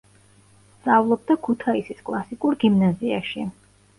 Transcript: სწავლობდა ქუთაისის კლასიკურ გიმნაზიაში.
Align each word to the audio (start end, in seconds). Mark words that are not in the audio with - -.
სწავლობდა 0.77 1.35
ქუთაისის 1.49 2.01
კლასიკურ 2.09 2.57
გიმნაზიაში. 2.65 3.45